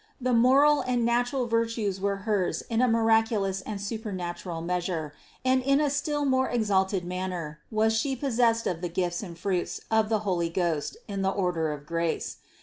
The 0.19 0.33
moral 0.33 0.81
and 0.81 1.05
natural 1.05 1.45
virtues 1.45 2.01
were 2.01 2.15
hers 2.25 2.63
in 2.71 2.81
a 2.81 2.87
miraculous 2.87 3.61
and 3.61 3.79
supernatural 3.79 4.59
measure, 4.59 5.13
and 5.45 5.61
in 5.61 5.79
a 5.79 5.91
still 5.91 6.25
more 6.25 6.49
exalted 6.49 7.05
man 7.05 7.29
ner 7.29 7.59
was 7.69 7.93
She 7.95 8.15
possessed 8.15 8.65
of 8.65 8.81
the 8.81 8.89
gifts 8.89 9.21
and 9.21 9.37
fruits 9.37 9.79
of 9.91 10.09
the 10.09 10.21
Holy 10.25 10.49
Ghost 10.49 10.97
in 11.07 11.21
the 11.21 11.29
order 11.29 11.71
of 11.71 11.85
grace. 11.85 12.37